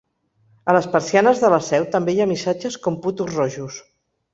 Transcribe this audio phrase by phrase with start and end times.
[0.71, 3.85] A les persianes de la seu també hi ha missatges com ‘putos rojos’.